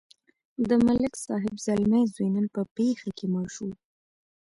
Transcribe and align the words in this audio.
د 0.67 0.69
ملک 0.85 1.13
صاحب 1.25 1.55
زلمی 1.65 2.03
زوی 2.13 2.29
نن 2.35 2.45
په 2.55 2.61
پېښه 2.75 3.09
کې 3.17 3.25
مړ 3.33 3.45
شو. 3.55 3.69